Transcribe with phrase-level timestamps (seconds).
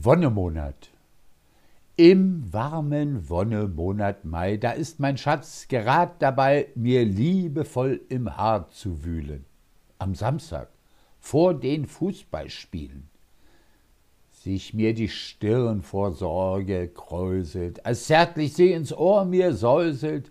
[0.00, 0.90] Wonnemonat.
[1.96, 9.04] Im warmen Wonnemonat Mai, da ist mein Schatz gerad dabei, mir liebevoll im Haar zu
[9.04, 9.44] wühlen.
[9.98, 10.68] Am Samstag,
[11.18, 13.08] vor den Fußballspielen.
[14.30, 20.30] Sich mir die Stirn vor Sorge kräuselt, als zärtlich sie ins Ohr mir säuselt,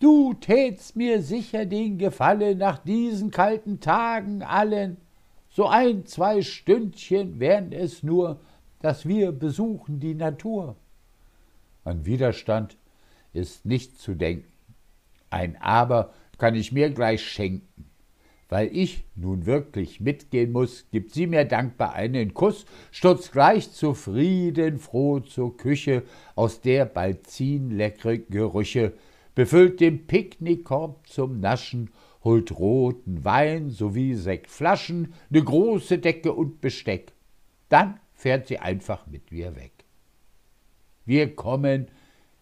[0.00, 4.96] Du tätst mir sicher den Gefallen nach diesen kalten Tagen allen.
[5.50, 8.40] So ein, zwei Stündchen wären es nur,
[8.82, 10.76] dass wir besuchen die Natur.
[11.84, 12.76] An Widerstand
[13.32, 14.52] ist nicht zu denken.
[15.30, 17.86] Ein Aber kann ich mir gleich schenken.
[18.48, 24.78] Weil ich nun wirklich mitgehen muss, gibt sie mir dankbar einen Kuss, stürzt gleich zufrieden
[24.78, 26.02] froh zur Küche,
[26.34, 28.92] aus der bald ziehen leckere Gerüche,
[29.34, 31.92] befüllt den Picknickkorb zum Naschen,
[32.24, 37.12] holt roten Wein sowie Sektflaschen, ne große Decke und Besteck.
[37.70, 39.72] Dann fährt sie einfach mit mir weg.
[41.04, 41.88] Wir kommen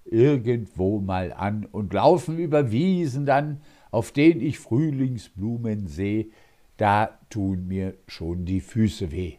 [0.05, 6.33] irgendwo mal an und laufen über Wiesen dann, auf denen ich Frühlingsblumen seh,
[6.77, 9.37] da tun mir schon die Füße weh.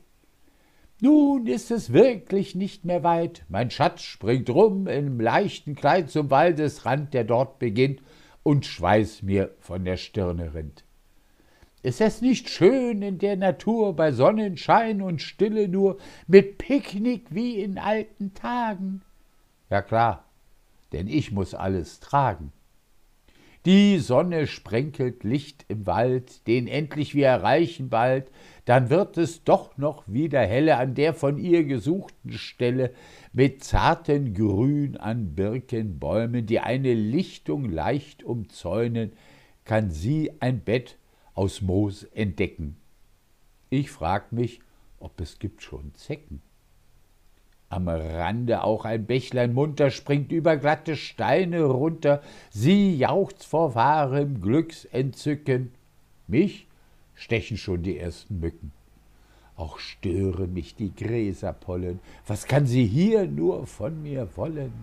[1.00, 3.46] Nun ist es wirklich nicht mehr weit.
[3.48, 8.02] Mein Schatz springt rum im leichten Kleid zum Waldesrand, der dort beginnt,
[8.42, 10.86] und Schweiß mir von der Stirne rinnt.
[11.84, 17.60] Ist es nicht schön in der Natur, bei Sonnenschein und Stille nur, mit Picknick wie
[17.62, 19.02] in alten Tagen?
[19.70, 20.26] Ja klar,
[20.92, 22.52] denn ich muss alles tragen.
[23.66, 28.32] Die Sonne sprenkelt Licht im Wald, den endlich wir erreichen bald,
[28.66, 32.92] dann wird es doch noch wieder helle an der von ihr gesuchten Stelle,
[33.34, 39.14] mit zarten Grün an Birkenbäumen, die eine Lichtung leicht umzäunen,
[39.64, 40.98] kann sie ein Bett
[41.34, 42.78] aus Moos entdecken.
[43.70, 44.60] Ich frag mich,
[45.00, 46.42] ob es gibt schon Zecken.
[47.70, 54.42] Am Rande auch ein Bächlein munter springt über glatte Steine runter, sie jauchzt vor wahrem
[54.42, 55.72] Glücksentzücken.
[56.28, 56.68] Mich
[57.16, 58.74] stechen schon die ersten Mücken.
[59.56, 64.74] Auch stören mich die Gräserpollen, was kann sie hier nur von mir wollen?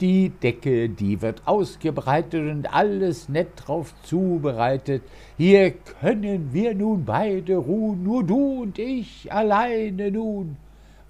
[0.00, 5.02] Die Decke, die wird ausgebreitet und alles nett drauf zubereitet.
[5.36, 10.56] Hier können wir nun beide ruhen, nur du und ich alleine nun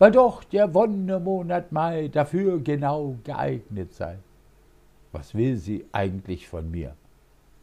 [0.01, 4.19] weil doch der Wonnemonat Mai dafür genau geeignet sei.
[5.13, 6.97] Was will sie eigentlich von mir?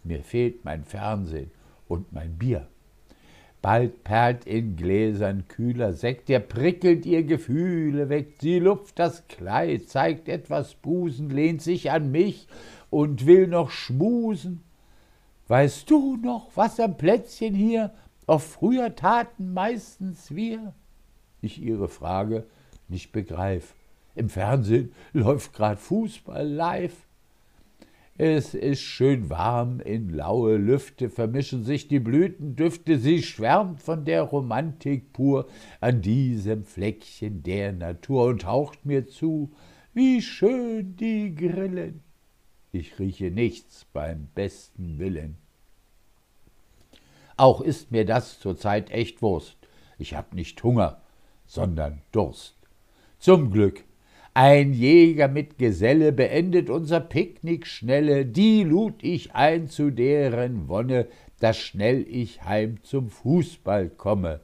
[0.03, 1.49] Mir fehlt mein Fernsehen
[1.87, 2.67] und mein Bier.
[3.61, 8.35] Bald perlt in Gläsern kühler Sekt, der prickelt ihr Gefühle weg.
[8.39, 12.47] Sie lupft das Kleid, zeigt etwas Busen, lehnt sich an mich
[12.89, 14.63] und will noch schmusen.
[15.47, 17.93] Weißt du noch, was am Plätzchen hier
[18.25, 20.73] auf früher taten meistens wir?
[21.41, 22.45] ich ihre Frage
[22.87, 23.73] nicht begreif.
[24.15, 27.06] Im Fernsehen läuft grad Fußball live.
[28.19, 34.23] Es ist schön warm, in laue Lüfte vermischen sich die Blütendüfte, sie schwärmt von der
[34.23, 35.47] Romantik pur
[35.81, 39.51] an diesem Fleckchen der Natur und haucht mir zu,
[39.93, 42.01] wie schön die Grillen.
[42.71, 45.37] Ich rieche nichts beim besten Willen.
[47.35, 49.57] Auch ist mir das zurzeit echt Wurst.
[49.99, 51.03] Ich hab nicht Hunger,
[51.45, 52.57] sondern Durst.
[53.19, 53.83] Zum Glück,
[54.37, 61.07] ein Jäger mit Geselle beendet unser Picknick schnelle, die lud ich ein zu deren Wonne,
[61.39, 64.41] dass schnell ich heim zum Fußball komme.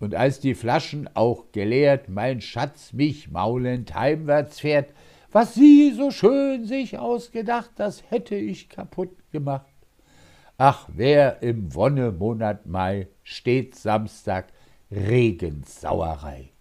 [0.00, 4.92] Und als die Flaschen auch geleert, mein Schatz mich maulend heimwärts fährt,
[5.30, 9.72] was sie so schön sich ausgedacht, das hätte ich kaputt gemacht.
[10.58, 14.48] Ach, wer im Wonnemonat Mai steht Samstag
[14.90, 16.53] Regensauerei.